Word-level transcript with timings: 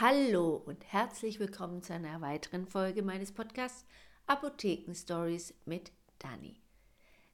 Hallo 0.00 0.62
und 0.64 0.82
herzlich 0.94 1.40
willkommen 1.40 1.82
zu 1.82 1.92
einer 1.92 2.22
weiteren 2.22 2.66
Folge 2.66 3.02
meines 3.02 3.32
Podcasts 3.32 3.84
Apotheken 4.26 4.94
Stories 4.94 5.52
mit 5.66 5.92
Dani. 6.18 6.58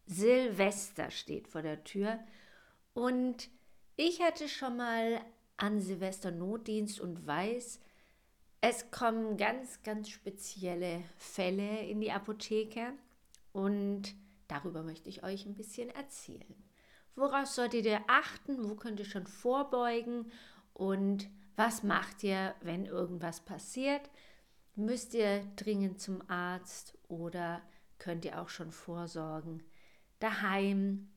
Silvester 0.06 1.12
steht 1.12 1.46
vor 1.46 1.62
der 1.62 1.84
Tür 1.84 2.18
und 2.92 3.50
ich 3.94 4.20
hatte 4.20 4.48
schon 4.48 4.78
mal 4.78 5.20
an 5.56 5.80
Silvester 5.80 6.32
Notdienst 6.32 6.98
und 6.98 7.24
weiß, 7.24 7.78
es 8.62 8.90
kommen 8.90 9.36
ganz, 9.36 9.84
ganz 9.84 10.08
spezielle 10.08 11.04
Fälle 11.18 11.86
in 11.86 12.00
die 12.00 12.10
Apotheke 12.10 12.94
und 13.52 14.12
darüber 14.48 14.82
möchte 14.82 15.08
ich 15.08 15.22
euch 15.22 15.46
ein 15.46 15.54
bisschen 15.54 15.90
erzählen. 15.90 16.64
Woraus 17.14 17.54
solltet 17.54 17.86
ihr 17.86 18.00
achten? 18.08 18.68
Wo 18.68 18.74
könnt 18.74 18.98
ihr 18.98 19.06
schon 19.06 19.28
vorbeugen? 19.28 20.32
Und 20.74 21.28
was 21.56 21.82
macht 21.82 22.22
ihr, 22.22 22.54
wenn 22.60 22.86
irgendwas 22.86 23.40
passiert? 23.40 24.10
Müsst 24.74 25.14
ihr 25.14 25.42
dringend 25.56 26.00
zum 26.00 26.28
Arzt 26.28 26.96
oder 27.08 27.62
könnt 27.98 28.24
ihr 28.26 28.40
auch 28.40 28.50
schon 28.50 28.72
vorsorgen 28.72 29.62
daheim 30.18 31.08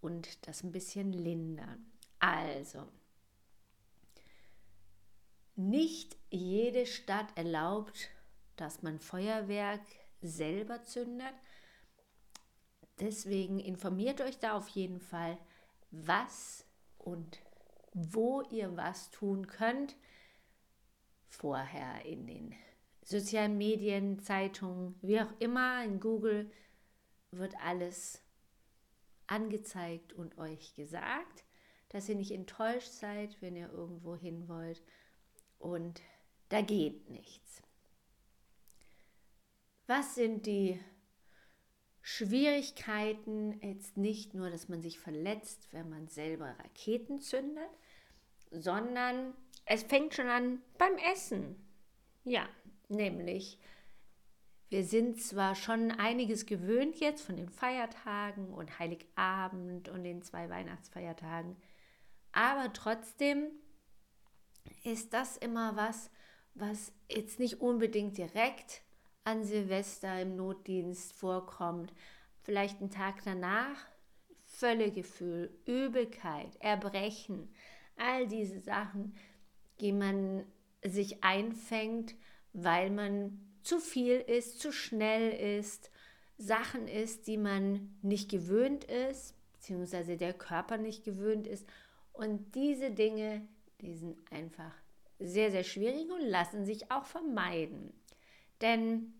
und 0.00 0.46
das 0.46 0.62
ein 0.62 0.72
bisschen 0.72 1.12
lindern? 1.12 1.84
Also, 2.18 2.88
nicht 5.54 6.16
jede 6.30 6.86
Stadt 6.86 7.36
erlaubt, 7.36 8.08
dass 8.56 8.82
man 8.82 8.98
Feuerwerk 8.98 9.82
selber 10.22 10.82
zündet. 10.82 11.34
Deswegen 13.00 13.58
informiert 13.58 14.20
euch 14.20 14.38
da 14.38 14.56
auf 14.56 14.68
jeden 14.68 15.00
Fall, 15.00 15.36
was 15.90 16.64
und 16.98 17.38
wo 17.92 18.42
ihr 18.50 18.76
was 18.76 19.10
tun 19.10 19.46
könnt. 19.46 19.96
Vorher 21.26 22.04
in 22.04 22.26
den 22.26 22.54
sozialen 23.02 23.58
Medien, 23.58 24.20
Zeitungen, 24.20 24.94
wie 25.02 25.20
auch 25.20 25.32
immer, 25.38 25.84
in 25.84 26.00
Google 26.00 26.50
wird 27.30 27.54
alles 27.62 28.22
angezeigt 29.26 30.12
und 30.12 30.38
euch 30.38 30.74
gesagt, 30.74 31.44
dass 31.88 32.08
ihr 32.08 32.16
nicht 32.16 32.32
enttäuscht 32.32 32.90
seid, 32.90 33.40
wenn 33.40 33.56
ihr 33.56 33.70
irgendwo 33.70 34.16
hin 34.16 34.48
wollt. 34.48 34.82
Und 35.58 36.00
da 36.48 36.60
geht 36.60 37.08
nichts. 37.10 37.62
Was 39.86 40.14
sind 40.14 40.46
die 40.46 40.80
Schwierigkeiten? 42.00 43.60
Jetzt 43.62 43.96
nicht 43.96 44.34
nur, 44.34 44.50
dass 44.50 44.68
man 44.68 44.82
sich 44.82 44.98
verletzt, 44.98 45.68
wenn 45.72 45.88
man 45.88 46.08
selber 46.08 46.56
Raketen 46.58 47.20
zündet, 47.20 47.70
sondern 48.52 49.34
es 49.64 49.82
fängt 49.82 50.14
schon 50.14 50.28
an 50.28 50.62
beim 50.78 50.96
Essen. 51.12 51.56
Ja, 52.24 52.48
nämlich, 52.88 53.58
wir 54.68 54.84
sind 54.84 55.20
zwar 55.20 55.54
schon 55.54 55.90
einiges 55.90 56.46
gewöhnt 56.46 57.00
jetzt 57.00 57.22
von 57.22 57.36
den 57.36 57.48
Feiertagen 57.48 58.52
und 58.54 58.78
Heiligabend 58.78 59.88
und 59.88 60.04
den 60.04 60.22
zwei 60.22 60.48
Weihnachtsfeiertagen, 60.48 61.56
aber 62.32 62.72
trotzdem 62.72 63.50
ist 64.84 65.12
das 65.12 65.36
immer 65.36 65.76
was, 65.76 66.10
was 66.54 66.92
jetzt 67.08 67.38
nicht 67.38 67.60
unbedingt 67.60 68.16
direkt 68.16 68.82
an 69.24 69.44
Silvester 69.44 70.20
im 70.20 70.36
Notdienst 70.36 71.12
vorkommt. 71.12 71.92
Vielleicht 72.42 72.80
einen 72.80 72.90
Tag 72.90 73.22
danach 73.24 73.86
Völlegefühl, 74.44 75.50
Übelkeit, 75.66 76.56
Erbrechen, 76.60 77.54
all 77.96 78.26
diese 78.26 78.60
Sachen, 78.60 79.14
die 79.80 79.92
man 79.92 80.44
sich 80.84 81.22
einfängt, 81.22 82.14
weil 82.52 82.90
man 82.90 83.40
zu 83.62 83.78
viel 83.78 84.18
ist, 84.18 84.60
zu 84.60 84.72
schnell 84.72 85.58
ist, 85.58 85.90
Sachen 86.38 86.88
ist, 86.88 87.26
die 87.26 87.38
man 87.38 87.96
nicht 88.02 88.30
gewöhnt 88.30 88.84
ist, 88.84 89.34
beziehungsweise 89.52 90.16
der 90.16 90.32
Körper 90.32 90.76
nicht 90.76 91.04
gewöhnt 91.04 91.46
ist. 91.46 91.66
Und 92.12 92.54
diese 92.54 92.90
Dinge, 92.90 93.46
die 93.80 93.94
sind 93.94 94.18
einfach 94.32 94.72
sehr, 95.18 95.50
sehr 95.50 95.64
schwierig 95.64 96.10
und 96.10 96.22
lassen 96.22 96.64
sich 96.64 96.90
auch 96.90 97.04
vermeiden. 97.04 97.92
Denn 98.60 99.14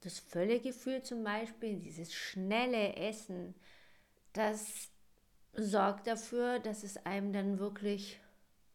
das 0.00 0.18
Völlegefühl 0.18 1.02
zum 1.02 1.24
Beispiel, 1.24 1.78
dieses 1.78 2.14
schnelle 2.14 2.96
Essen, 2.96 3.54
das 4.32 4.90
sorgt 5.58 6.06
dafür, 6.06 6.60
dass 6.60 6.84
es 6.84 7.04
einem 7.04 7.32
dann 7.32 7.58
wirklich 7.58 8.20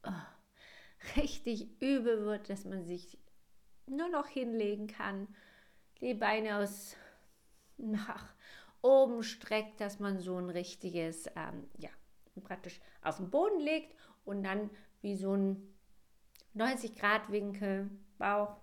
oh, 0.03 1.17
richtig 1.17 1.81
übel 1.81 2.25
wird, 2.25 2.49
dass 2.49 2.65
man 2.65 2.83
sich 2.85 3.17
nur 3.87 4.09
noch 4.09 4.27
hinlegen 4.27 4.87
kann, 4.87 5.27
die 6.01 6.13
Beine 6.13 6.57
aus 6.57 6.95
nach 7.77 8.33
oben 8.81 9.23
streckt, 9.23 9.79
dass 9.79 9.99
man 9.99 10.19
so 10.19 10.37
ein 10.37 10.49
richtiges, 10.49 11.27
ähm, 11.35 11.69
ja, 11.77 11.89
praktisch 12.43 12.79
auf 13.01 13.17
den 13.17 13.29
Boden 13.29 13.59
legt 13.59 13.95
und 14.25 14.43
dann 14.43 14.69
wie 15.01 15.15
so 15.15 15.33
ein 15.35 15.73
90 16.53 16.95
Grad 16.95 17.31
Winkel, 17.31 17.89
Bauch, 18.17 18.57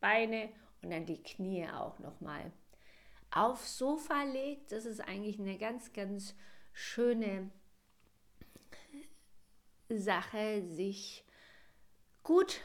Beine 0.00 0.48
und 0.82 0.90
dann 0.90 1.06
die 1.06 1.22
Knie 1.22 1.68
auch 1.68 1.98
nochmal 1.98 2.52
aufs 3.30 3.78
Sofa 3.78 4.22
legt. 4.22 4.72
Das 4.72 4.86
ist 4.86 5.00
eigentlich 5.00 5.38
eine 5.38 5.58
ganz, 5.58 5.92
ganz 5.92 6.34
schöne 6.78 7.50
Sache, 9.88 10.62
sich 10.62 11.24
gut 12.22 12.60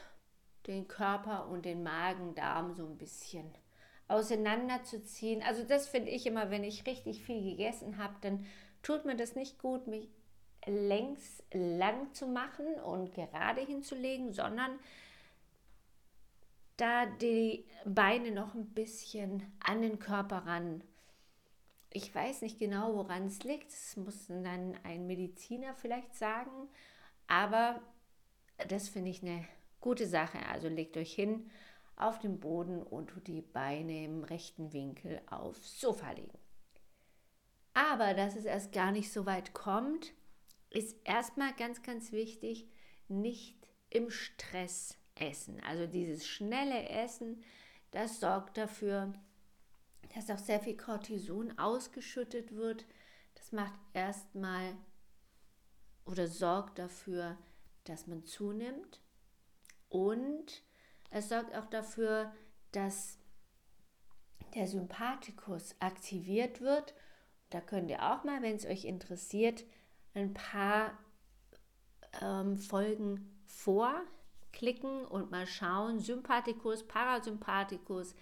den 0.68 0.86
Körper 0.86 1.48
und 1.48 1.64
den 1.64 1.82
Magen-Darm 1.82 2.74
so 2.74 2.86
ein 2.86 2.96
bisschen 2.96 3.52
auseinanderzuziehen. 4.06 5.42
Also 5.42 5.64
das 5.64 5.88
finde 5.88 6.10
ich 6.10 6.26
immer, 6.26 6.50
wenn 6.50 6.62
ich 6.62 6.86
richtig 6.86 7.24
viel 7.24 7.42
gegessen 7.42 7.98
habe, 7.98 8.14
dann 8.20 8.46
tut 8.82 9.04
mir 9.04 9.16
das 9.16 9.34
nicht 9.34 9.58
gut, 9.58 9.88
mich 9.88 10.08
längs 10.64 11.42
lang 11.52 12.14
zu 12.14 12.28
machen 12.28 12.66
und 12.84 13.12
gerade 13.12 13.62
hinzulegen, 13.62 14.32
sondern 14.32 14.78
da 16.76 17.06
die 17.06 17.64
Beine 17.84 18.30
noch 18.30 18.54
ein 18.54 18.66
bisschen 18.66 19.42
an 19.58 19.82
den 19.82 19.98
Körper 19.98 20.46
ran 20.46 20.84
ich 21.94 22.12
weiß 22.12 22.42
nicht 22.42 22.58
genau, 22.58 22.96
woran 22.96 23.26
es 23.28 23.44
liegt. 23.44 23.72
Das 23.72 23.96
muss 23.96 24.26
dann 24.26 24.76
ein 24.82 25.06
Mediziner 25.06 25.74
vielleicht 25.74 26.14
sagen. 26.14 26.68
Aber 27.28 27.80
das 28.68 28.88
finde 28.88 29.10
ich 29.10 29.22
eine 29.22 29.46
gute 29.80 30.06
Sache. 30.06 30.44
Also 30.50 30.68
legt 30.68 30.96
euch 30.96 31.14
hin 31.14 31.50
auf 31.94 32.18
den 32.18 32.40
Boden 32.40 32.82
und 32.82 33.12
die 33.28 33.42
Beine 33.42 34.04
im 34.04 34.24
rechten 34.24 34.72
Winkel 34.72 35.22
aufs 35.30 35.80
Sofa 35.80 36.10
legen. 36.10 36.36
Aber 37.74 38.14
dass 38.14 38.34
es 38.34 38.44
erst 38.44 38.72
gar 38.72 38.90
nicht 38.90 39.12
so 39.12 39.24
weit 39.24 39.54
kommt, 39.54 40.12
ist 40.70 40.96
erstmal 41.04 41.52
ganz, 41.54 41.82
ganz 41.82 42.10
wichtig, 42.10 42.66
nicht 43.06 43.56
im 43.90 44.10
Stress 44.10 44.98
essen. 45.14 45.60
Also 45.62 45.86
dieses 45.86 46.26
schnelle 46.26 46.88
Essen, 46.88 47.44
das 47.92 48.18
sorgt 48.18 48.56
dafür, 48.56 49.12
dass 50.14 50.30
auch 50.30 50.38
sehr 50.38 50.60
viel 50.60 50.76
Cortison 50.76 51.58
ausgeschüttet 51.58 52.54
wird. 52.54 52.86
Das 53.34 53.52
macht 53.52 53.74
erstmal 53.92 54.76
oder 56.04 56.28
sorgt 56.28 56.78
dafür, 56.78 57.38
dass 57.84 58.06
man 58.06 58.24
zunimmt. 58.24 59.00
Und 59.88 60.62
es 61.10 61.28
sorgt 61.28 61.54
auch 61.54 61.66
dafür, 61.66 62.32
dass 62.72 63.18
der 64.54 64.66
Sympathikus 64.66 65.74
aktiviert 65.80 66.60
wird. 66.60 66.94
Da 67.50 67.60
könnt 67.60 67.90
ihr 67.90 68.02
auch 68.02 68.24
mal, 68.24 68.42
wenn 68.42 68.56
es 68.56 68.66
euch 68.66 68.84
interessiert, 68.84 69.64
ein 70.14 70.34
paar 70.34 70.98
ähm, 72.20 72.56
Folgen 72.56 73.40
vorklicken 73.46 75.04
und 75.04 75.30
mal 75.30 75.46
schauen. 75.46 76.00
Sympathikus, 76.00 76.86
Parasympathikus, 76.86 78.14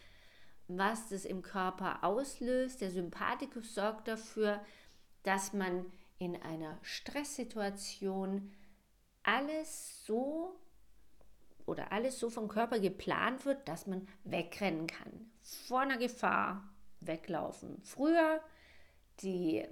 was 0.78 1.08
das 1.08 1.24
im 1.24 1.42
Körper 1.42 2.04
auslöst. 2.04 2.80
Der 2.80 2.90
Sympathikus 2.90 3.74
sorgt 3.74 4.08
dafür, 4.08 4.60
dass 5.22 5.52
man 5.52 5.86
in 6.18 6.40
einer 6.40 6.78
Stresssituation 6.82 8.52
alles 9.22 10.04
so 10.04 10.58
oder 11.66 11.92
alles 11.92 12.18
so 12.18 12.30
vom 12.30 12.48
Körper 12.48 12.80
geplant 12.80 13.44
wird, 13.44 13.68
dass 13.68 13.86
man 13.86 14.06
wegrennen 14.24 14.86
kann. 14.86 15.30
Vor 15.42 15.80
einer 15.80 15.98
Gefahr 15.98 16.68
weglaufen. 17.00 17.80
Früher 17.82 18.40
die 19.20 19.64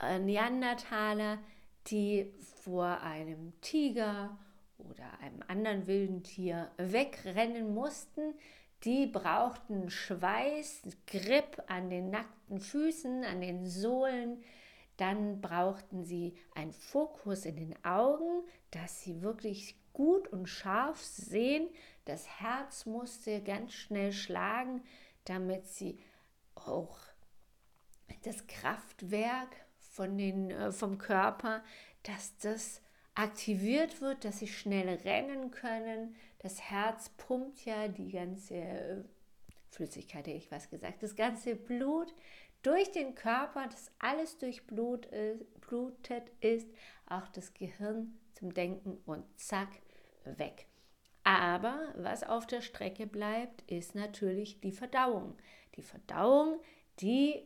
äh, 0.00 0.18
Neandertaler, 0.18 1.38
die 1.86 2.32
vor 2.62 3.00
einem 3.00 3.58
Tiger 3.60 4.38
oder 4.78 5.18
einem 5.20 5.42
anderen 5.48 5.86
wilden 5.86 6.22
Tier 6.22 6.70
wegrennen 6.76 7.74
mussten, 7.74 8.34
die 8.84 9.06
brauchten 9.06 9.90
Schweiß, 9.90 10.82
Grip 11.06 11.62
an 11.66 11.90
den 11.90 12.10
nackten 12.10 12.60
Füßen, 12.60 13.24
an 13.24 13.40
den 13.40 13.66
Sohlen. 13.66 14.42
Dann 14.96 15.40
brauchten 15.40 16.04
sie 16.04 16.36
einen 16.54 16.72
Fokus 16.72 17.44
in 17.46 17.56
den 17.56 17.84
Augen, 17.84 18.44
dass 18.70 19.02
sie 19.02 19.22
wirklich 19.22 19.76
gut 19.92 20.28
und 20.28 20.46
scharf 20.46 21.02
sehen. 21.02 21.68
Das 22.04 22.28
Herz 22.40 22.86
musste 22.86 23.42
ganz 23.42 23.72
schnell 23.72 24.12
schlagen, 24.12 24.82
damit 25.24 25.66
sie 25.66 25.98
auch 26.54 26.98
das 28.22 28.46
Kraftwerk 28.46 29.48
von 29.78 30.18
den, 30.18 30.50
äh, 30.50 30.72
vom 30.72 30.98
Körper, 30.98 31.62
dass 32.02 32.36
das 32.38 32.82
aktiviert 33.14 34.00
wird, 34.00 34.24
dass 34.24 34.40
sie 34.40 34.48
schnell 34.48 34.88
rennen 34.88 35.50
können. 35.50 36.16
Das 36.44 36.60
Herz 36.60 37.08
pumpt 37.08 37.64
ja 37.64 37.88
die 37.88 38.10
ganze 38.10 38.54
äh, 38.54 39.02
Flüssigkeit, 39.70 40.26
hätte 40.26 40.36
ich 40.36 40.50
was 40.50 40.68
gesagt, 40.68 41.02
das 41.02 41.16
ganze 41.16 41.56
Blut 41.56 42.14
durch 42.60 42.92
den 42.92 43.14
Körper, 43.14 43.66
das 43.66 43.90
alles 43.98 44.36
durchblutet 44.36 46.30
ist, 46.40 46.68
auch 47.06 47.28
das 47.28 47.54
Gehirn 47.54 48.18
zum 48.34 48.52
Denken 48.52 48.98
und 49.06 49.24
zack, 49.40 49.70
weg. 50.24 50.66
Aber 51.22 51.94
was 51.96 52.22
auf 52.22 52.46
der 52.46 52.60
Strecke 52.60 53.06
bleibt, 53.06 53.62
ist 53.70 53.94
natürlich 53.94 54.60
die 54.60 54.72
Verdauung. 54.72 55.38
Die 55.76 55.82
Verdauung, 55.82 56.60
die 57.00 57.42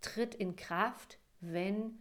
tritt 0.00 0.34
in 0.34 0.56
Kraft, 0.56 1.20
wenn 1.38 2.00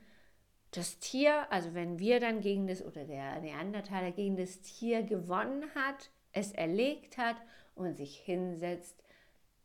das 0.78 1.00
Tier, 1.00 1.52
also 1.52 1.74
wenn 1.74 2.00
wir 2.00 2.20
dann 2.20 2.42
gegen 2.42 2.68
das 2.68 2.84
oder 2.84 3.06
der 3.06 3.40
Neandertaler 3.40 4.12
gegen 4.12 4.36
das 4.36 4.62
Tier 4.62 5.04
gewonnen 5.04 5.64
hat, 5.76 6.10
es 6.32 6.52
erlegt 6.52 7.18
hat 7.18 7.38
und 7.76 7.96
sich 7.96 8.18
hinsetzt, 8.18 9.04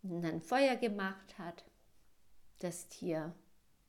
und 0.03 0.23
dann 0.23 0.41
Feuer 0.41 0.77
gemacht 0.77 1.39
hat, 1.39 1.65
das 2.61 2.89
Tier 2.89 3.35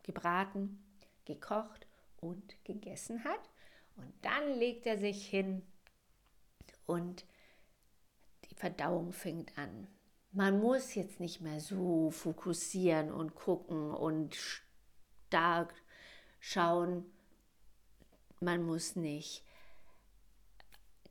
gebraten, 0.04 0.84
gekocht 1.26 1.88
und 2.18 2.56
gegessen 2.64 3.24
hat. 3.24 3.50
Und 3.96 4.14
dann 4.22 4.58
legt 4.58 4.86
er 4.86 4.98
sich 4.98 5.28
hin 5.28 5.62
und 6.86 7.26
die 8.50 8.56
Verdauung 8.56 9.12
fängt 9.12 9.58
an. 9.58 9.88
Man 10.32 10.60
muss 10.60 10.96
jetzt 10.96 11.20
nicht 11.20 11.42
mehr 11.42 11.60
so 11.60 12.12
fokussieren 12.12 13.12
und 13.12 13.36
gucken 13.36 13.92
und 13.92 14.36
stark 14.36 15.74
schauen. 16.40 17.06
Man 18.40 18.64
muss 18.64 18.96
nicht 18.96 19.44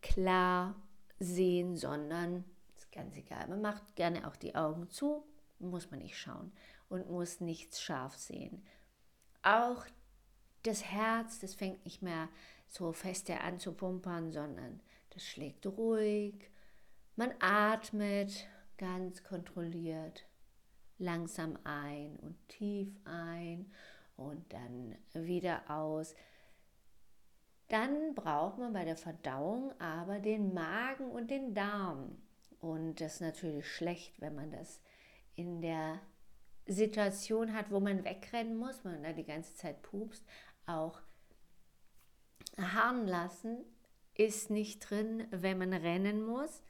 klar 0.00 0.74
sehen, 1.18 1.76
sondern 1.76 2.44
ist 2.76 2.90
ganz 2.92 3.16
egal. 3.16 3.48
Man 3.48 3.60
macht 3.60 3.96
gerne 3.96 4.26
auch 4.26 4.36
die 4.36 4.54
Augen 4.54 4.88
zu, 4.88 5.24
muss 5.58 5.90
man 5.90 6.00
nicht 6.00 6.16
schauen 6.16 6.52
und 6.88 7.10
muss 7.10 7.40
nichts 7.40 7.80
scharf 7.80 8.16
sehen. 8.16 8.64
Auch 9.42 9.84
das 10.62 10.84
Herz, 10.84 11.38
das 11.40 11.54
fängt 11.54 11.84
nicht 11.84 12.02
mehr 12.02 12.28
so 12.68 12.92
feste 12.92 13.40
an 13.40 13.58
zu 13.58 13.72
pumpern, 13.72 14.32
sondern 14.32 14.80
das 15.10 15.24
schlägt 15.24 15.66
ruhig. 15.66 16.50
Man 17.16 17.32
atmet 17.40 18.46
ganz 18.76 19.22
kontrolliert 19.24 20.24
langsam 20.98 21.58
ein 21.64 22.16
und 22.16 22.36
tief 22.48 22.88
ein 23.04 23.70
und 24.18 24.52
dann 24.52 24.94
wieder 25.14 25.70
aus. 25.70 26.14
Dann 27.68 28.14
braucht 28.14 28.58
man 28.58 28.72
bei 28.72 28.84
der 28.84 28.96
Verdauung 28.96 29.72
aber 29.80 30.18
den 30.18 30.52
Magen 30.52 31.10
und 31.10 31.30
den 31.30 31.54
Darm. 31.54 32.20
Und 32.60 33.00
das 33.00 33.14
ist 33.14 33.20
natürlich 33.20 33.66
schlecht, 33.66 34.20
wenn 34.20 34.34
man 34.34 34.50
das 34.50 34.80
in 35.34 35.62
der 35.62 36.00
Situation 36.66 37.54
hat, 37.54 37.70
wo 37.70 37.80
man 37.80 38.04
wegrennen 38.04 38.56
muss, 38.56 38.84
man 38.84 39.02
da 39.02 39.12
die 39.12 39.24
ganze 39.24 39.54
Zeit 39.54 39.80
pupst, 39.82 40.24
auch 40.66 41.00
harren 42.58 43.06
lassen 43.06 43.64
ist 44.18 44.50
nicht 44.50 44.90
drin, 44.90 45.28
wenn 45.30 45.58
man 45.58 45.72
rennen 45.72 46.26
muss, 46.26 46.62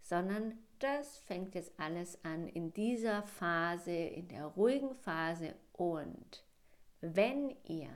sondern 0.00 0.58
das 0.78 1.18
fängt 1.18 1.54
jetzt 1.54 1.78
alles 1.78 2.22
an 2.24 2.48
in 2.48 2.72
dieser 2.72 3.22
Phase, 3.22 3.92
in 3.92 4.28
der 4.28 4.46
ruhigen 4.46 4.94
Phase. 4.96 5.54
Und 5.72 6.43
wenn 7.12 7.54
ihr 7.64 7.90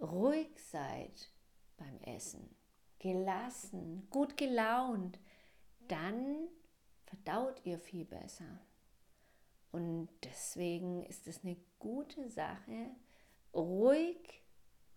ruhig 0.00 0.50
seid 0.58 1.30
beim 1.78 1.98
Essen, 2.02 2.54
gelassen, 2.98 4.06
gut 4.10 4.36
gelaunt, 4.36 5.18
dann 5.88 6.48
verdaut 7.06 7.60
ihr 7.64 7.78
viel 7.78 8.04
besser. 8.04 8.60
Und 9.72 10.08
deswegen 10.24 11.04
ist 11.04 11.26
es 11.26 11.42
eine 11.42 11.56
gute 11.78 12.28
Sache, 12.28 12.90
ruhig 13.54 14.42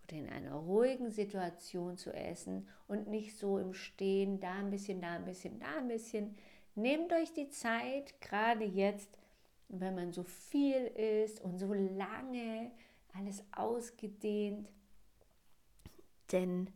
oder 0.04 0.16
in 0.18 0.28
einer 0.28 0.56
ruhigen 0.56 1.10
Situation 1.10 1.96
zu 1.96 2.12
essen 2.12 2.68
und 2.86 3.08
nicht 3.08 3.36
so 3.36 3.58
im 3.58 3.72
Stehen, 3.72 4.40
da 4.40 4.54
ein 4.54 4.70
bisschen, 4.70 5.00
da 5.00 5.12
ein 5.14 5.24
bisschen, 5.24 5.58
da 5.58 5.78
ein 5.78 5.88
bisschen. 5.88 6.36
Nehmt 6.74 7.12
euch 7.12 7.32
die 7.32 7.48
Zeit, 7.48 8.20
gerade 8.20 8.64
jetzt, 8.64 9.19
wenn 9.72 9.94
man 9.94 10.12
so 10.12 10.24
viel 10.24 10.86
ist 10.86 11.40
und 11.40 11.58
so 11.58 11.72
lange, 11.72 12.70
alles 13.14 13.44
ausgedehnt, 13.52 14.68
denn 16.32 16.70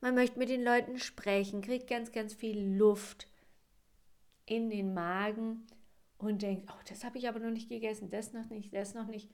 man 0.00 0.14
möchte 0.14 0.38
mit 0.38 0.48
den 0.48 0.62
Leuten 0.62 0.98
sprechen, 0.98 1.62
kriegt 1.62 1.88
ganz, 1.88 2.12
ganz 2.12 2.34
viel 2.34 2.76
Luft 2.76 3.28
in 4.46 4.70
den 4.70 4.94
Magen 4.94 5.66
und 6.18 6.42
denkt, 6.42 6.70
oh, 6.70 6.80
das 6.88 7.04
habe 7.04 7.18
ich 7.18 7.28
aber 7.28 7.40
noch 7.40 7.50
nicht 7.50 7.68
gegessen, 7.68 8.10
das 8.10 8.32
noch 8.32 8.50
nicht, 8.50 8.74
das 8.74 8.94
noch 8.94 9.06
nicht. 9.06 9.30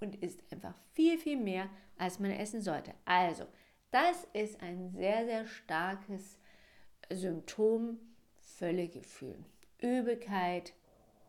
Und 0.00 0.16
isst 0.16 0.42
einfach 0.52 0.74
viel, 0.92 1.18
viel 1.18 1.36
mehr, 1.36 1.68
als 1.96 2.18
man 2.18 2.30
essen 2.32 2.60
sollte. 2.60 2.94
Also, 3.04 3.46
das 3.90 4.26
ist 4.32 4.60
ein 4.60 4.90
sehr, 4.90 5.24
sehr 5.26 5.46
starkes 5.46 6.38
Symptom, 7.10 7.98
Völlegefühl. 8.38 9.38
Übelkeit, 9.80 10.72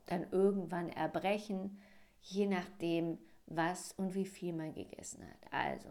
dann 0.06 0.28
irgendwann 0.32 0.90
Erbrechen, 0.90 1.82
je 2.22 2.48
nachdem, 2.48 3.18
was 3.46 3.92
und 3.94 4.16
wie 4.16 4.26
viel 4.26 4.54
man 4.54 4.74
gegessen 4.74 5.24
hat. 5.28 5.54
Also, 5.54 5.90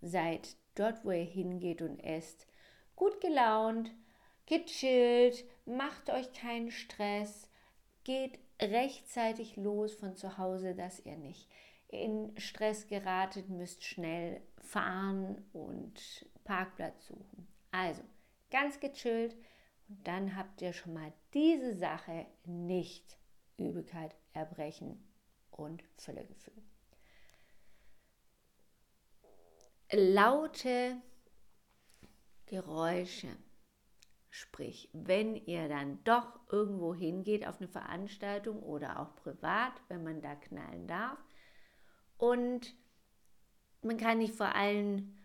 seid 0.00 0.56
dort, 0.74 1.04
wo 1.04 1.10
ihr 1.10 1.24
hingeht 1.24 1.82
und 1.82 1.98
esst, 2.00 2.46
gut 2.94 3.20
gelaunt, 3.20 3.92
gechillt, 4.46 5.44
macht 5.64 6.10
euch 6.10 6.32
keinen 6.32 6.70
Stress, 6.70 7.48
geht 8.04 8.38
rechtzeitig 8.60 9.56
los 9.56 9.94
von 9.94 10.16
zu 10.16 10.38
Hause, 10.38 10.74
dass 10.74 11.04
ihr 11.04 11.16
nicht 11.16 11.48
in 11.88 12.32
Stress 12.38 12.88
geratet, 12.88 13.48
müsst 13.48 13.84
schnell 13.84 14.40
fahren 14.58 15.44
und 15.52 16.26
Parkplatz 16.44 17.06
suchen. 17.06 17.46
Also 17.70 18.02
ganz 18.50 18.80
gechillt 18.80 19.36
und 19.88 20.06
dann 20.06 20.36
habt 20.36 20.62
ihr 20.62 20.72
schon 20.72 20.94
mal 20.94 21.12
diese 21.34 21.74
Sache 21.74 22.26
nicht 22.44 23.18
Übelkeit, 23.58 24.14
Erbrechen 24.32 25.02
und 25.50 25.82
Völlegefühl. 25.96 26.62
Laute 29.92 31.00
Geräusche. 32.46 33.28
Sprich, 34.30 34.90
wenn 34.92 35.34
ihr 35.34 35.68
dann 35.68 36.02
doch 36.04 36.38
irgendwo 36.50 36.94
hingeht 36.94 37.46
auf 37.46 37.58
eine 37.58 37.68
Veranstaltung 37.68 38.62
oder 38.62 39.00
auch 39.00 39.14
privat, 39.16 39.72
wenn 39.88 40.04
man 40.04 40.20
da 40.20 40.34
knallen 40.34 40.86
darf, 40.86 41.18
und 42.18 42.74
man 43.82 43.96
kann 43.96 44.18
nicht 44.18 44.34
vor 44.34 44.54
allen 44.54 45.16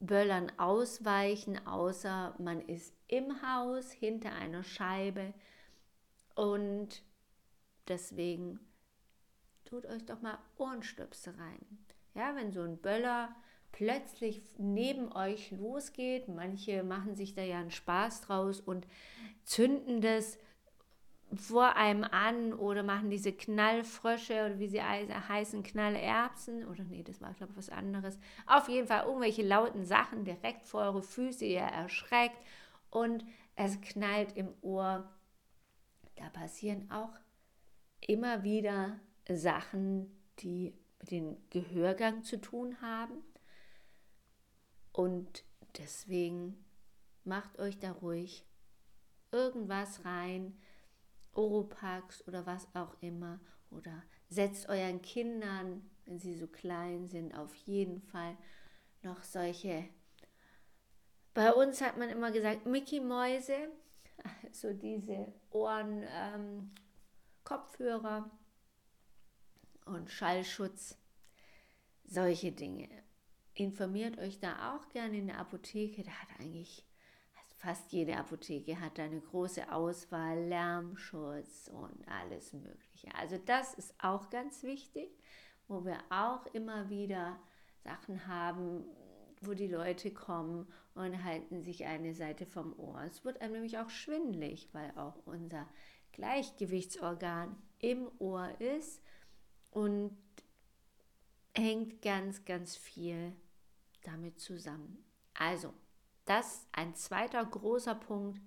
Böllern 0.00 0.52
ausweichen, 0.58 1.66
außer 1.66 2.34
man 2.38 2.60
ist 2.60 2.94
im 3.06 3.40
Haus 3.42 3.92
hinter 3.92 4.32
einer 4.32 4.64
Scheibe. 4.64 5.32
Und 6.34 7.02
deswegen 7.92 8.58
tut 9.64 9.84
euch 9.86 10.04
doch 10.06 10.22
mal 10.22 10.38
Ohrenstöpsel 10.56 11.34
rein. 11.34 11.78
Ja, 12.14 12.34
wenn 12.34 12.52
so 12.52 12.62
ein 12.62 12.78
Böller 12.78 13.34
plötzlich 13.70 14.42
neben 14.58 15.12
euch 15.12 15.50
losgeht. 15.50 16.28
Manche 16.28 16.82
machen 16.82 17.14
sich 17.14 17.34
da 17.34 17.42
ja 17.42 17.58
einen 17.58 17.70
Spaß 17.70 18.22
draus 18.22 18.60
und 18.60 18.86
zünden 19.44 20.00
das 20.00 20.38
vor 21.34 21.76
einem 21.76 22.04
an 22.04 22.52
oder 22.52 22.82
machen 22.82 23.08
diese 23.08 23.32
Knallfrösche 23.32 24.44
oder 24.44 24.58
wie 24.58 24.68
sie 24.68 24.82
heißen, 24.82 25.62
Knallerbsen 25.62 26.66
oder 26.66 26.84
nee, 26.84 27.02
das 27.02 27.22
war 27.22 27.32
glaube 27.32 27.52
ich 27.52 27.58
was 27.58 27.70
anderes. 27.70 28.18
Auf 28.46 28.68
jeden 28.68 28.86
Fall 28.86 29.06
irgendwelche 29.06 29.42
lauten 29.42 29.84
Sachen 29.84 30.24
direkt 30.24 30.66
vor 30.66 30.82
eure 30.82 31.02
Füße, 31.02 31.46
ihr 31.46 31.60
erschreckt 31.60 32.36
und 32.90 33.24
es 33.56 33.80
knallt 33.80 34.36
im 34.36 34.52
Ohr. 34.60 35.10
Da 36.16 36.28
passieren 36.28 36.90
auch 36.90 37.18
immer 38.06 38.42
wieder 38.42 39.00
Sachen, 39.28 40.10
die 40.38 40.74
mit 41.00 41.10
dem 41.10 41.36
Gehörgang 41.50 42.22
zu 42.24 42.40
tun 42.40 42.80
haben. 42.80 43.22
Und 44.92 45.44
deswegen 45.78 46.64
macht 47.24 47.58
euch 47.58 47.78
da 47.78 47.92
ruhig 47.92 48.44
irgendwas 49.30 50.04
rein, 50.04 50.58
Oropax 51.32 52.26
oder 52.28 52.46
was 52.46 52.68
auch 52.74 52.94
immer. 53.00 53.40
Oder 53.70 54.02
setzt 54.28 54.68
euren 54.68 55.00
Kindern, 55.00 55.88
wenn 56.04 56.18
sie 56.18 56.34
so 56.34 56.46
klein 56.46 57.08
sind, 57.08 57.34
auf 57.34 57.54
jeden 57.54 58.02
Fall 58.02 58.36
noch 59.02 59.22
solche 59.22 59.88
bei 61.34 61.52
uns 61.52 61.80
hat 61.80 61.96
man 61.96 62.10
immer 62.10 62.30
gesagt, 62.30 62.66
Mickey-Mäuse, 62.66 63.70
so 64.52 64.72
diese 64.72 65.32
Ohren, 65.50 66.04
ähm, 66.14 66.70
Kopfhörer 67.52 68.30
und 69.84 70.10
Schallschutz, 70.10 70.96
solche 72.06 72.50
Dinge. 72.50 72.88
Informiert 73.52 74.16
euch 74.16 74.40
da 74.40 74.74
auch 74.74 74.88
gerne 74.88 75.18
in 75.18 75.26
der 75.26 75.38
Apotheke, 75.38 76.02
da 76.02 76.12
hat 76.12 76.28
eigentlich 76.40 76.86
fast 77.56 77.92
jede 77.92 78.16
Apotheke 78.16 78.80
hat 78.80 78.98
eine 78.98 79.20
große 79.20 79.70
Auswahl, 79.70 80.48
Lärmschutz 80.48 81.68
und 81.68 82.08
alles 82.08 82.54
Mögliche. 82.54 83.14
Also 83.16 83.36
das 83.36 83.74
ist 83.74 83.92
auch 84.02 84.30
ganz 84.30 84.62
wichtig, 84.62 85.10
wo 85.68 85.84
wir 85.84 85.98
auch 86.08 86.46
immer 86.54 86.88
wieder 86.88 87.38
Sachen 87.84 88.26
haben, 88.26 88.86
wo 89.42 89.52
die 89.52 89.68
Leute 89.68 90.10
kommen 90.10 90.72
und 90.94 91.22
halten 91.22 91.60
sich 91.60 91.84
eine 91.84 92.14
Seite 92.14 92.46
vom 92.46 92.78
Ohr. 92.78 93.02
Es 93.02 93.26
wird 93.26 93.42
einem 93.42 93.52
nämlich 93.52 93.76
auch 93.76 93.90
schwindlig, 93.90 94.70
weil 94.72 94.90
auch 94.96 95.18
unser 95.26 95.68
Gleichgewichtsorgan 96.12 97.56
im 97.78 98.10
Ohr 98.18 98.60
ist 98.60 99.02
und 99.70 100.16
hängt 101.54 102.02
ganz, 102.02 102.44
ganz 102.44 102.76
viel 102.76 103.34
damit 104.02 104.40
zusammen. 104.40 105.04
Also, 105.34 105.72
das 106.24 106.54
ist 106.54 106.68
ein 106.72 106.94
zweiter 106.94 107.44
großer 107.44 107.94
Punkt. 107.94 108.40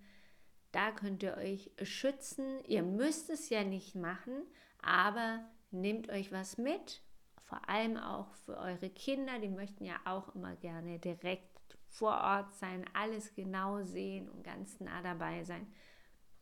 Da 0.72 0.91
könnt 0.91 1.24
ihr 1.24 1.38
euch 1.38 1.72
schützen. 1.84 2.63
Ihr 2.65 2.84
müsst 2.84 3.29
es 3.29 3.50
ja 3.50 3.63
nicht 3.63 3.95
machen, 3.95 4.43
aber 4.81 5.43
nehmt 5.72 6.10
euch 6.10 6.31
was 6.31 6.57
mit. 6.57 7.01
Vor 7.43 7.69
allem 7.69 7.98
auch 7.98 8.34
für 8.45 8.57
eure 8.57 8.89
Kinder. 8.89 9.39
Die 9.39 9.50
möchten 9.50 9.86
ja 9.86 10.00
auch 10.05 10.34
immer 10.36 10.55
gerne 10.55 11.00
direkt 11.00 11.77
vor 11.88 12.17
Ort 12.17 12.53
sein, 12.55 12.86
alles 12.93 13.34
genau 13.36 13.84
sehen 13.84 14.29
und 14.29 14.43
ganz 14.43 14.79
nah 14.79 15.01
dabei 15.01 15.43
sein. 15.43 15.72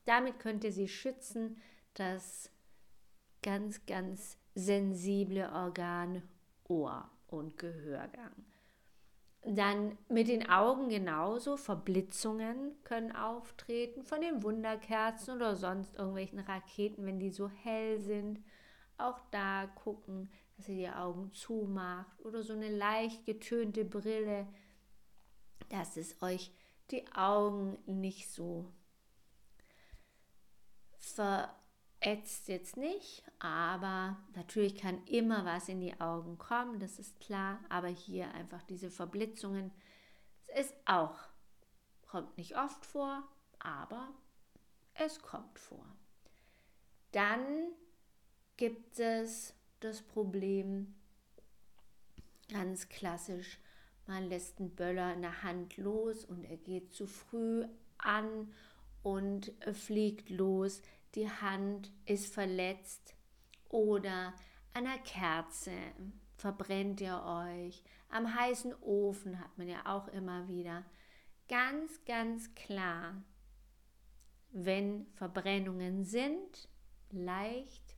Damit 0.05 0.39
könnt 0.39 0.63
ihr 0.63 0.71
sie 0.71 0.87
schützen, 0.87 1.57
das 1.93 2.49
ganz, 3.41 3.85
ganz 3.85 4.37
sensible 4.55 5.51
Organ 5.51 6.23
Ohr 6.67 7.09
und 7.27 7.57
Gehörgang. 7.57 8.33
Dann 9.45 9.97
mit 10.07 10.29
den 10.29 10.49
Augen 10.49 10.87
genauso. 10.87 11.57
Verblitzungen 11.57 12.81
können 12.83 13.13
auftreten 13.13 14.03
von 14.03 14.21
den 14.21 14.41
Wunderkerzen 14.41 15.35
oder 15.35 15.55
sonst 15.55 15.95
irgendwelchen 15.95 16.39
Raketen, 16.39 17.05
wenn 17.05 17.19
die 17.19 17.31
so 17.31 17.49
hell 17.49 17.99
sind. 17.99 18.41
Auch 18.97 19.19
da 19.31 19.67
gucken, 19.67 20.31
dass 20.55 20.69
ihr 20.69 20.75
die 20.75 20.89
Augen 20.89 21.33
zumacht 21.33 22.23
oder 22.23 22.41
so 22.41 22.53
eine 22.53 22.69
leicht 22.69 23.25
getönte 23.25 23.83
Brille, 23.83 24.47
dass 25.67 25.97
es 25.97 26.21
euch 26.21 26.53
die 26.91 27.05
Augen 27.13 27.77
nicht 27.85 28.29
so 28.29 28.71
ver 31.03 31.53
ätzt 32.05 32.49
jetzt 32.49 32.75
nicht, 32.75 33.23
aber 33.39 34.17
natürlich 34.35 34.75
kann 34.75 35.05
immer 35.05 35.45
was 35.45 35.69
in 35.69 35.79
die 35.79 35.99
Augen 36.01 36.37
kommen, 36.37 36.79
das 36.79 36.99
ist 36.99 37.19
klar. 37.19 37.59
Aber 37.69 37.87
hier 37.87 38.33
einfach 38.33 38.61
diese 38.63 38.91
Verblitzungen, 38.91 39.71
es 40.41 40.65
ist 40.65 40.75
auch, 40.85 41.17
kommt 42.07 42.37
nicht 42.37 42.57
oft 42.57 42.85
vor, 42.85 43.23
aber 43.59 44.09
es 44.95 45.21
kommt 45.21 45.57
vor. 45.59 45.85
Dann 47.11 47.69
gibt 48.57 48.99
es 48.99 49.53
das 49.79 50.01
Problem, 50.01 50.93
ganz 52.49 52.89
klassisch, 52.89 53.59
man 54.05 54.27
lässt 54.27 54.59
einen 54.59 54.75
Böller 54.75 55.13
in 55.13 55.21
der 55.21 55.43
Hand 55.43 55.77
los 55.77 56.25
und 56.25 56.43
er 56.43 56.57
geht 56.57 56.93
zu 56.93 57.07
früh 57.07 57.65
an 57.97 58.53
und 59.03 59.51
fliegt 59.73 60.29
los. 60.29 60.81
Die 61.15 61.29
Hand 61.29 61.91
ist 62.05 62.33
verletzt 62.33 63.15
oder 63.69 64.33
an 64.73 64.85
der 64.85 64.97
Kerze. 64.99 65.71
Verbrennt 66.35 66.99
ihr 66.99 67.23
euch, 67.23 67.83
am 68.09 68.33
heißen 68.33 68.73
Ofen 68.81 69.39
hat 69.39 69.57
man 69.57 69.67
ja 69.67 69.81
auch 69.85 70.07
immer 70.07 70.47
wieder. 70.47 70.83
Ganz, 71.47 72.03
ganz 72.05 72.53
klar, 72.55 73.23
wenn 74.51 75.05
Verbrennungen 75.13 76.03
sind, 76.03 76.69
leicht, 77.11 77.95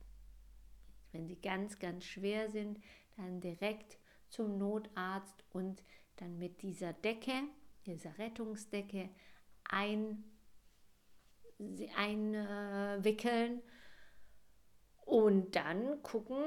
wenn 1.12 1.26
sie 1.26 1.40
ganz, 1.40 1.78
ganz 1.78 2.04
schwer 2.04 2.50
sind, 2.50 2.80
dann 3.16 3.40
direkt 3.40 3.98
zum 4.28 4.58
Notarzt 4.58 5.44
und 5.50 5.82
dann 6.16 6.38
mit 6.38 6.62
dieser 6.62 6.92
Decke, 6.92 7.42
dieser 7.86 8.16
Rettungsdecke 8.18 9.10
ein 9.64 10.24
einwickeln 11.96 13.62
und 15.04 15.56
dann 15.56 16.02
gucken, 16.02 16.42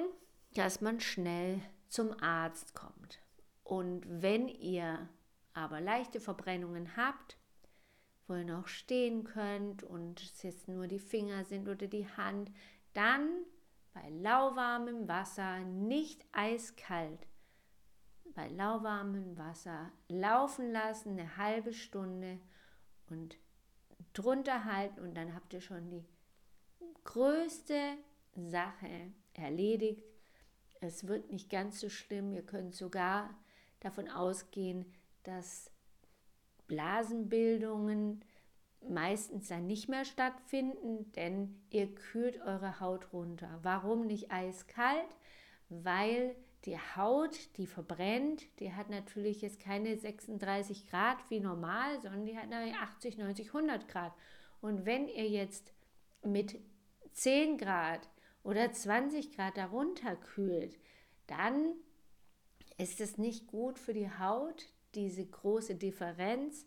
dass 0.53 0.81
man 0.81 0.99
schnell 0.99 1.61
zum 1.87 2.21
Arzt 2.21 2.75
kommt. 2.75 3.19
Und 3.63 4.03
wenn 4.07 4.47
ihr 4.47 5.09
aber 5.53 5.81
leichte 5.81 6.19
Verbrennungen 6.19 6.95
habt, 6.95 7.37
wo 8.27 8.35
ihr 8.35 8.45
noch 8.45 8.67
stehen 8.67 9.23
könnt 9.23 9.83
und 9.83 10.21
es 10.21 10.43
jetzt 10.43 10.67
nur 10.67 10.87
die 10.87 10.99
Finger 10.99 11.45
sind 11.45 11.67
oder 11.67 11.87
die 11.87 12.07
Hand, 12.07 12.51
dann 12.93 13.27
bei 13.93 14.09
lauwarmem 14.09 15.07
Wasser, 15.07 15.59
nicht 15.59 16.25
eiskalt, 16.31 17.27
bei 18.35 18.47
lauwarmem 18.49 19.37
Wasser 19.37 19.91
laufen 20.07 20.71
lassen, 20.71 21.19
eine 21.19 21.37
halbe 21.37 21.73
Stunde 21.73 22.39
und 23.09 23.37
drunter 24.13 24.65
halten 24.65 24.99
und 25.01 25.15
dann 25.15 25.35
habt 25.35 25.53
ihr 25.53 25.61
schon 25.61 25.89
die 25.89 26.05
größte 27.03 27.97
Sache 28.35 29.11
erledigt. 29.33 30.03
Es 30.81 31.07
wird 31.07 31.31
nicht 31.31 31.49
ganz 31.49 31.79
so 31.79 31.89
schlimm. 31.89 32.33
Ihr 32.33 32.45
könnt 32.45 32.75
sogar 32.75 33.29
davon 33.79 34.09
ausgehen, 34.09 34.85
dass 35.23 35.71
Blasenbildungen 36.67 38.23
meistens 38.87 39.49
dann 39.49 39.67
nicht 39.67 39.89
mehr 39.89 40.05
stattfinden, 40.05 41.11
denn 41.13 41.61
ihr 41.69 41.93
kühlt 41.93 42.39
eure 42.41 42.79
Haut 42.79 43.11
runter. 43.11 43.59
Warum 43.61 44.05
nicht 44.05 44.31
eiskalt? 44.31 45.09
Weil 45.67 46.35
die 46.65 46.77
Haut, 46.77 47.37
die 47.57 47.67
verbrennt, 47.67 48.43
die 48.59 48.73
hat 48.73 48.89
natürlich 48.89 49.41
jetzt 49.41 49.59
keine 49.59 49.97
36 49.97 50.87
Grad 50.87 51.17
wie 51.29 51.39
normal, 51.39 52.01
sondern 52.01 52.25
die 52.25 52.37
hat 52.37 52.51
80, 52.51 53.17
90, 53.17 53.47
100 53.47 53.87
Grad. 53.87 54.13
Und 54.61 54.85
wenn 54.85 55.07
ihr 55.07 55.29
jetzt 55.29 55.73
mit 56.23 56.59
10 57.13 57.57
Grad 57.57 58.09
oder 58.43 58.71
20 58.71 59.35
Grad 59.35 59.57
darunter 59.57 60.15
kühlt, 60.15 60.77
dann 61.27 61.75
ist 62.77 62.99
es 63.01 63.17
nicht 63.17 63.47
gut 63.47 63.79
für 63.79 63.93
die 63.93 64.09
Haut, 64.09 64.67
diese 64.95 65.25
große 65.25 65.75
Differenz, 65.75 66.65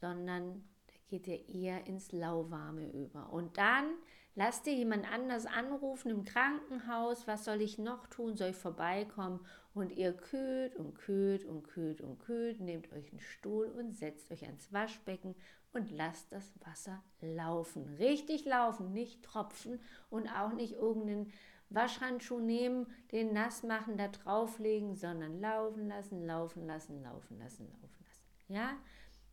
sondern 0.00 0.64
da 0.86 0.94
geht 1.08 1.26
ihr 1.26 1.48
eher 1.48 1.86
ins 1.86 2.12
Lauwarme 2.12 2.90
über. 2.90 3.32
Und 3.32 3.56
dann 3.58 3.94
Lass 4.38 4.62
dir 4.62 4.72
jemand 4.72 5.12
anders 5.12 5.46
anrufen 5.46 6.12
im 6.12 6.24
Krankenhaus. 6.24 7.26
Was 7.26 7.44
soll 7.44 7.60
ich 7.60 7.76
noch 7.76 8.06
tun? 8.06 8.36
Soll 8.36 8.50
ich 8.50 8.56
vorbeikommen? 8.56 9.44
Und 9.74 9.90
ihr 9.90 10.12
kühlt 10.12 10.76
und 10.76 10.94
kühlt 10.94 11.44
und 11.44 11.64
kühlt 11.64 12.00
und 12.00 12.20
kühlt. 12.20 12.60
Nehmt 12.60 12.92
euch 12.92 13.10
einen 13.10 13.18
Stuhl 13.18 13.66
und 13.66 13.96
setzt 13.96 14.30
euch 14.30 14.44
ans 14.44 14.72
Waschbecken 14.72 15.34
und 15.72 15.90
lasst 15.90 16.30
das 16.30 16.52
Wasser 16.64 17.02
laufen. 17.20 17.96
Richtig 17.96 18.44
laufen, 18.44 18.92
nicht 18.92 19.24
tropfen 19.24 19.80
und 20.08 20.28
auch 20.28 20.52
nicht 20.52 20.74
irgendeinen 20.74 21.32
Waschhandschuh 21.70 22.38
nehmen, 22.38 22.86
den 23.10 23.32
nass 23.32 23.64
machen, 23.64 23.96
da 23.96 24.06
drauflegen, 24.06 24.94
sondern 24.94 25.40
laufen 25.40 25.88
lassen, 25.88 26.24
laufen 26.24 26.64
lassen, 26.64 27.02
laufen 27.02 27.40
lassen, 27.40 27.66
laufen 27.66 28.04
lassen. 28.04 28.22
Ja, 28.46 28.76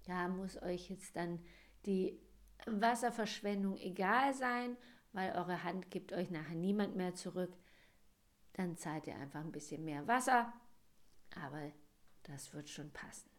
da 0.07 0.29
muss 0.29 0.59
euch 0.63 0.89
jetzt 0.89 1.15
dann 1.15 1.38
die 1.85 2.19
Wasserverschwendung 2.65 3.77
egal 3.77 4.33
sein 4.33 4.75
weil 5.15 5.31
eure 5.31 5.63
Hand 5.63 5.89
gibt 5.91 6.12
euch 6.12 6.29
nachher 6.29 6.55
niemand 6.55 6.98
mehr 6.98 7.15
zurück. 7.15 7.57
Dann 8.53 8.75
zahlt 8.75 9.07
ihr 9.07 9.15
einfach 9.15 9.39
ein 9.39 9.51
bisschen 9.51 9.86
mehr 9.86 10.05
Wasser, 10.07 10.51
aber 11.41 11.72
das 12.24 12.53
wird 12.53 12.69
schon 12.69 12.91
passen. 12.91 13.29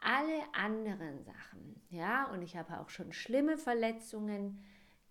Alle 0.00 0.42
anderen 0.52 1.22
Sachen, 1.22 1.80
ja, 1.88 2.24
und 2.32 2.42
ich 2.42 2.56
habe 2.56 2.80
auch 2.80 2.90
schon 2.90 3.12
schlimme 3.12 3.56
Verletzungen 3.56 4.58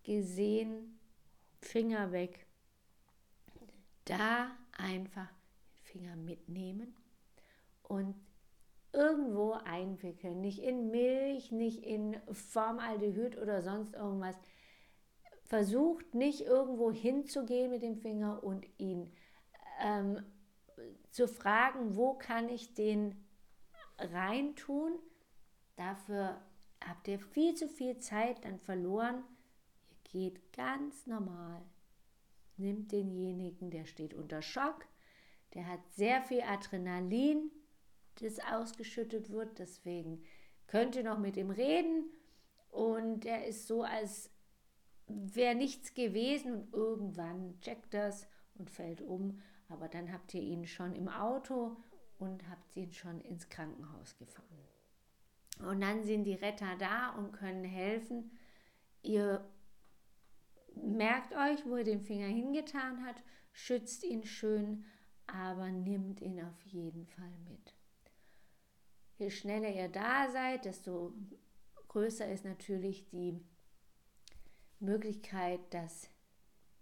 gesehen, 0.02 1.00
Finger 1.58 2.12
weg, 2.12 2.46
da 4.04 4.54
einfach 4.72 5.32
Finger 5.82 6.16
mitnehmen 6.16 6.94
und 7.82 8.14
irgendwo 8.92 9.52
einwickeln, 9.52 10.42
nicht 10.42 10.58
in 10.58 10.90
Milch, 10.90 11.50
nicht 11.50 11.82
in 11.82 12.20
Formaldehyd 12.30 13.38
oder 13.38 13.62
sonst 13.62 13.94
irgendwas 13.94 14.36
versucht 15.44 16.14
nicht 16.14 16.42
irgendwo 16.42 16.90
hinzugehen 16.90 17.70
mit 17.70 17.82
dem 17.82 17.96
Finger 17.96 18.42
und 18.42 18.66
ihn 18.78 19.12
ähm, 19.80 20.24
zu 21.10 21.28
fragen, 21.28 21.96
wo 21.96 22.14
kann 22.14 22.48
ich 22.48 22.74
den 22.74 23.14
reintun, 23.98 24.98
Dafür 25.76 26.40
habt 26.86 27.08
ihr 27.08 27.18
viel 27.18 27.54
zu 27.54 27.68
viel 27.68 27.98
Zeit 27.98 28.44
dann 28.44 28.58
verloren. 28.58 29.24
Ihr 29.90 30.10
geht 30.10 30.52
ganz 30.52 31.06
normal. 31.06 31.62
Nimmt 32.56 32.92
denjenigen, 32.92 33.70
der 33.70 33.84
steht 33.84 34.14
unter 34.14 34.40
Schock, 34.40 34.86
der 35.54 35.66
hat 35.66 35.80
sehr 35.90 36.22
viel 36.22 36.42
Adrenalin, 36.42 37.50
das 38.20 38.38
ausgeschüttet 38.38 39.30
wird, 39.30 39.58
deswegen 39.58 40.22
könnt 40.68 40.94
ihr 40.94 41.02
noch 41.02 41.18
mit 41.18 41.36
ihm 41.36 41.50
reden 41.50 42.04
und 42.70 43.24
er 43.24 43.44
ist 43.46 43.66
so, 43.66 43.82
als 43.82 44.30
wäre 45.06 45.54
nichts 45.54 45.94
gewesen 45.94 46.54
und 46.54 46.72
irgendwann 46.72 47.58
checkt 47.60 47.94
das 47.94 48.26
und 48.54 48.70
fällt 48.70 49.02
um, 49.02 49.40
aber 49.68 49.88
dann 49.88 50.12
habt 50.12 50.34
ihr 50.34 50.42
ihn 50.42 50.66
schon 50.66 50.94
im 50.94 51.08
Auto 51.08 51.76
und 52.18 52.48
habt 52.48 52.76
ihn 52.76 52.92
schon 52.92 53.20
ins 53.20 53.48
Krankenhaus 53.48 54.16
gefahren. 54.16 54.46
Und 55.60 55.80
dann 55.80 56.04
sind 56.04 56.24
die 56.24 56.34
Retter 56.34 56.76
da 56.78 57.10
und 57.10 57.32
können 57.32 57.64
helfen. 57.64 58.30
Ihr 59.02 59.44
merkt 60.74 61.32
euch, 61.32 61.64
wo 61.66 61.76
ihr 61.76 61.84
den 61.84 62.00
Finger 62.00 62.26
hingetan 62.26 63.04
hat, 63.04 63.22
schützt 63.52 64.04
ihn 64.04 64.24
schön, 64.24 64.84
aber 65.26 65.70
nimmt 65.70 66.20
ihn 66.20 66.40
auf 66.42 66.60
jeden 66.66 67.06
Fall 67.06 67.32
mit. 67.48 67.74
Je 69.16 69.30
schneller 69.30 69.72
ihr 69.72 69.88
da 69.88 70.30
seid, 70.30 70.64
desto 70.64 71.14
größer 71.88 72.28
ist 72.28 72.44
natürlich 72.44 73.06
die 73.06 73.40
Möglichkeit, 74.80 75.60
dass 75.72 76.08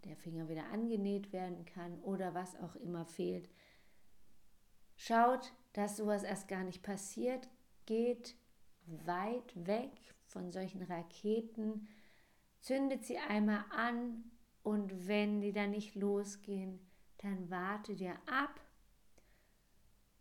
der 0.04 0.16
Finger 0.16 0.48
wieder 0.48 0.66
angenäht 0.66 1.32
werden 1.32 1.64
kann 1.64 2.00
oder 2.00 2.34
was 2.34 2.56
auch 2.56 2.76
immer 2.76 3.04
fehlt. 3.04 3.48
Schaut, 4.96 5.52
dass 5.72 5.96
sowas 5.96 6.22
erst 6.22 6.48
gar 6.48 6.64
nicht 6.64 6.82
passiert. 6.82 7.48
Geht 7.86 8.36
weit 8.86 9.66
weg 9.66 9.90
von 10.26 10.50
solchen 10.50 10.82
Raketen, 10.82 11.88
zündet 12.60 13.04
sie 13.04 13.18
einmal 13.18 13.64
an 13.70 14.24
und 14.62 15.08
wenn 15.08 15.40
die 15.40 15.52
dann 15.52 15.70
nicht 15.70 15.94
losgehen, 15.94 16.78
dann 17.18 17.50
wartet 17.50 18.00
ihr 18.00 18.16
ab. 18.26 18.60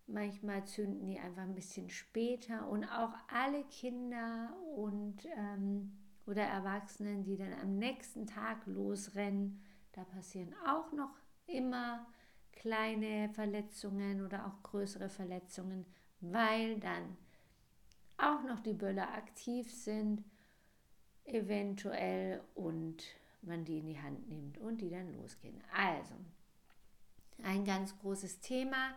Manchmal 0.08 0.66
zünden 0.66 1.08
die 1.08 1.20
einfach 1.20 1.44
ein 1.44 1.56
bisschen 1.56 1.90
später 1.90 2.68
und 2.68 2.84
auch 2.86 3.14
alle 3.28 3.64
Kinder 3.66 4.54
und 4.76 5.26
ähm, 5.38 5.98
oder 6.26 6.44
Erwachsenen, 6.44 7.24
die 7.24 7.38
dann 7.38 7.54
am 7.54 7.78
nächsten 7.78 8.28
Tag 8.28 8.66
losrennen, 8.66 9.62
da 9.94 10.04
passieren 10.04 10.54
auch 10.66 10.92
noch 10.92 11.16
immer 11.48 12.06
kleine 12.52 13.30
Verletzungen 13.30 14.26
oder 14.26 14.46
auch 14.46 14.64
größere 14.64 15.10
Verletzungen, 15.10 15.86
weil 16.20 16.80
dann 16.80 17.18
auch 18.18 18.44
noch 18.44 18.60
die 18.60 18.74
Böller 18.74 19.14
aktiv 19.14 19.72
sind, 19.74 20.24
eventuell 21.26 22.42
und 22.56 23.04
man 23.42 23.66
die 23.66 23.80
in 23.80 23.88
die 23.88 24.00
Hand 24.00 24.30
nimmt 24.30 24.58
und 24.60 24.82
die 24.82 24.90
dann 24.90 25.14
losgehen. 25.14 25.62
Also, 25.74 26.14
ein 27.44 27.66
ganz 27.66 27.98
großes 28.00 28.40
Thema 28.40 28.96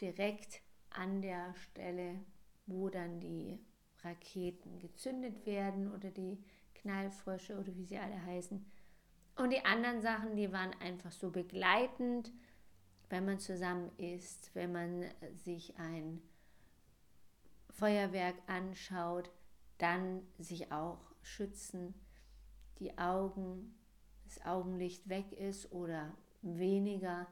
direkt 0.00 0.60
an 0.90 1.22
der 1.22 1.54
Stelle, 1.54 2.20
wo 2.66 2.90
dann 2.90 3.20
die 3.20 3.58
Raketen 4.02 4.78
gezündet 4.78 5.46
werden 5.46 5.92
oder 5.92 6.10
die 6.10 6.38
Knallfrösche 6.86 7.58
oder 7.58 7.74
wie 7.76 7.84
sie 7.84 7.98
alle 7.98 8.24
heißen. 8.24 8.64
Und 9.36 9.50
die 9.50 9.64
anderen 9.64 10.00
Sachen, 10.00 10.36
die 10.36 10.52
waren 10.52 10.72
einfach 10.80 11.10
so 11.10 11.30
begleitend, 11.30 12.32
wenn 13.08 13.24
man 13.24 13.38
zusammen 13.38 13.90
isst, 13.98 14.54
wenn 14.54 14.72
man 14.72 15.04
sich 15.34 15.76
ein 15.78 16.22
Feuerwerk 17.70 18.36
anschaut, 18.46 19.30
dann 19.78 20.22
sich 20.38 20.72
auch 20.72 21.00
schützen, 21.22 21.94
die 22.78 22.96
Augen, 22.98 23.74
das 24.24 24.44
Augenlicht 24.44 25.08
weg 25.08 25.32
ist 25.32 25.72
oder 25.72 26.16
weniger. 26.42 27.26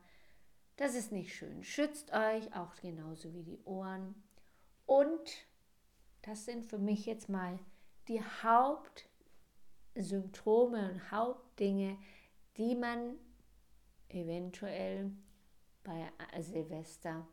Das 0.76 0.94
ist 0.94 1.12
nicht 1.12 1.34
schön. 1.34 1.62
Schützt 1.62 2.12
euch 2.12 2.54
auch 2.54 2.74
genauso 2.76 3.32
wie 3.32 3.44
die 3.44 3.62
Ohren. 3.64 4.14
Und 4.84 5.46
das 6.22 6.44
sind 6.44 6.66
für 6.66 6.78
mich 6.78 7.06
jetzt 7.06 7.28
mal 7.28 7.58
die 8.08 8.22
Hauptsymptome 9.94 10.90
und 10.90 11.10
Hauptdinge, 11.10 11.96
die 12.56 12.74
man 12.74 13.16
eventuell 14.08 15.10
bei 15.82 16.10
Silvester 16.40 17.26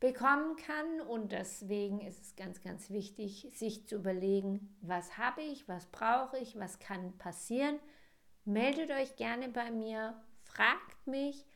bekommen 0.00 0.56
kann. 0.56 1.00
Und 1.00 1.32
deswegen 1.32 2.00
ist 2.00 2.20
es 2.20 2.36
ganz, 2.36 2.60
ganz 2.60 2.90
wichtig, 2.90 3.48
sich 3.54 3.86
zu 3.86 3.96
überlegen, 3.96 4.76
was 4.82 5.16
habe 5.16 5.42
ich, 5.42 5.68
was 5.68 5.86
brauche 5.86 6.38
ich, 6.38 6.58
was 6.58 6.78
kann 6.78 7.16
passieren. 7.18 7.78
Meldet 8.44 8.90
euch 8.90 9.16
gerne 9.16 9.48
bei 9.48 9.70
mir, 9.70 10.22
fragt 10.42 11.06
mich. 11.06 11.46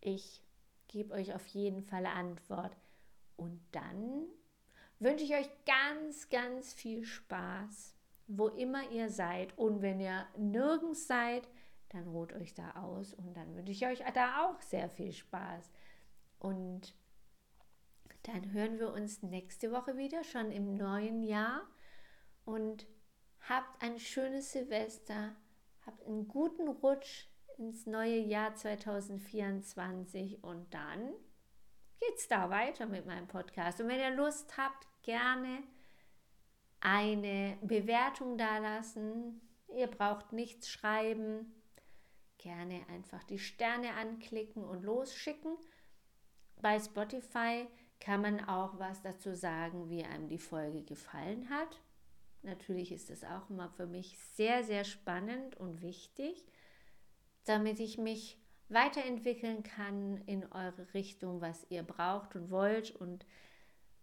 Ich 0.00 0.42
gebe 0.88 1.14
euch 1.14 1.34
auf 1.34 1.46
jeden 1.48 1.82
Fall 1.82 2.06
Antwort. 2.06 2.76
Und 3.36 3.60
dann 3.72 4.26
wünsche 5.00 5.24
ich 5.24 5.34
euch 5.34 5.50
ganz, 5.66 6.28
ganz 6.28 6.72
viel 6.72 7.04
Spaß, 7.04 7.94
wo 8.26 8.48
immer 8.48 8.90
ihr 8.90 9.10
seid. 9.10 9.56
Und 9.58 9.82
wenn 9.82 10.00
ihr 10.00 10.26
nirgends 10.36 11.06
seid, 11.06 11.48
dann 11.90 12.08
ruht 12.08 12.32
euch 12.32 12.54
da 12.54 12.72
aus 12.82 13.14
und 13.14 13.36
dann 13.36 13.54
wünsche 13.54 13.72
ich 13.72 13.86
euch 13.86 14.02
da 14.14 14.44
auch 14.44 14.60
sehr 14.60 14.88
viel 14.88 15.12
Spaß. 15.12 15.70
Und 16.38 16.94
dann 18.24 18.52
hören 18.52 18.78
wir 18.78 18.92
uns 18.92 19.22
nächste 19.22 19.70
Woche 19.70 19.96
wieder, 19.96 20.24
schon 20.24 20.50
im 20.50 20.76
neuen 20.76 21.22
Jahr. 21.22 21.62
Und 22.44 22.86
habt 23.48 23.82
ein 23.82 23.98
schönes 23.98 24.52
Silvester, 24.52 25.36
habt 25.86 26.04
einen 26.06 26.28
guten 26.28 26.68
Rutsch 26.68 27.26
ins 27.58 27.86
neue 27.86 28.18
Jahr 28.18 28.54
2024 28.54 30.42
und 30.42 30.72
dann 30.74 31.14
geht's 32.00 32.28
da 32.28 32.50
weiter 32.50 32.86
mit 32.86 33.06
meinem 33.06 33.28
Podcast. 33.28 33.80
Und 33.80 33.88
wenn 33.88 34.00
ihr 34.00 34.10
Lust 34.10 34.56
habt, 34.56 34.86
gerne 35.02 35.62
eine 36.84 37.56
Bewertung 37.62 38.36
dalassen. 38.36 39.40
Ihr 39.74 39.88
braucht 39.88 40.32
nichts 40.32 40.68
schreiben. 40.68 41.52
Gerne 42.38 42.86
einfach 42.88 43.24
die 43.24 43.38
Sterne 43.38 43.94
anklicken 43.94 44.62
und 44.62 44.84
losschicken. 44.84 45.56
Bei 46.60 46.78
Spotify 46.78 47.66
kann 48.00 48.20
man 48.20 48.44
auch 48.44 48.78
was 48.78 49.00
dazu 49.00 49.34
sagen, 49.34 49.88
wie 49.88 50.04
einem 50.04 50.28
die 50.28 50.38
Folge 50.38 50.82
gefallen 50.82 51.48
hat. 51.48 51.80
Natürlich 52.42 52.92
ist 52.92 53.08
es 53.08 53.24
auch 53.24 53.48
immer 53.48 53.70
für 53.70 53.86
mich 53.86 54.18
sehr, 54.34 54.62
sehr 54.62 54.84
spannend 54.84 55.56
und 55.56 55.80
wichtig, 55.80 56.44
damit 57.46 57.80
ich 57.80 57.96
mich 57.96 58.38
weiterentwickeln 58.68 59.62
kann 59.62 60.18
in 60.26 60.44
eure 60.52 60.92
Richtung, 60.92 61.40
was 61.40 61.64
ihr 61.70 61.82
braucht 61.82 62.36
und 62.36 62.50
wollt. 62.50 62.90
Und 62.90 63.24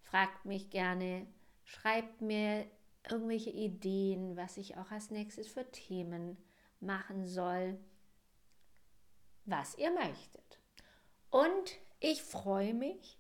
fragt 0.02 0.46
mich 0.46 0.72
gerne, 0.72 1.28
schreibt 1.72 2.22
mir 2.22 2.66
irgendwelche 3.10 3.50
Ideen, 3.50 4.36
was 4.36 4.58
ich 4.58 4.78
auch 4.78 4.92
als 4.92 5.10
nächstes 5.10 5.48
für 5.48 5.70
Themen 5.72 6.38
machen 6.80 7.26
soll, 7.26 7.80
was 9.46 9.78
ihr 9.78 9.92
möchtet. 9.92 10.60
Und 11.30 11.80
ich 12.00 12.22
freue 12.22 12.74
mich, 12.74 13.18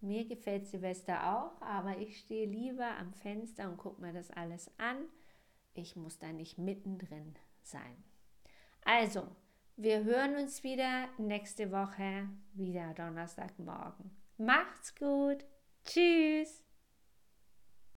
mir 0.00 0.26
gefällt 0.26 0.66
Silvester 0.66 1.34
auch, 1.34 1.62
aber 1.62 1.96
ich 1.98 2.18
stehe 2.18 2.46
lieber 2.46 2.96
am 2.98 3.14
Fenster 3.14 3.68
und 3.70 3.78
gucke 3.78 4.02
mir 4.02 4.12
das 4.12 4.30
alles 4.30 4.70
an. 4.78 5.06
Ich 5.72 5.96
muss 5.96 6.18
da 6.18 6.30
nicht 6.30 6.58
mittendrin 6.58 7.34
sein. 7.62 8.04
Also, 8.84 9.26
wir 9.76 10.04
hören 10.04 10.36
uns 10.36 10.62
wieder 10.62 11.08
nächste 11.16 11.72
Woche, 11.72 12.28
wieder 12.52 12.92
Donnerstagmorgen. 12.92 14.10
Macht's 14.36 14.94
gut. 14.94 15.44
Tschüss. 15.84 16.64